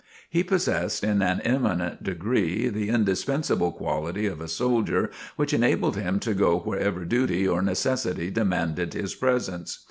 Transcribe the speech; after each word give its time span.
He 0.31 0.43
possessed 0.43 1.03
in 1.03 1.21
an 1.21 1.41
eminent 1.41 2.01
degree 2.01 2.69
the 2.69 2.89
indispensable 2.89 3.71
quality 3.71 4.25
of 4.25 4.41
a 4.41 4.47
soldier 4.47 5.11
which 5.35 5.53
enabled 5.53 5.95
him 5.95 6.19
to 6.21 6.33
go 6.33 6.57
wherever 6.57 7.05
duty 7.05 7.47
or 7.47 7.61
necessity 7.61 8.31
demanded 8.31 8.95
his 8.95 9.13
presence. 9.13 9.77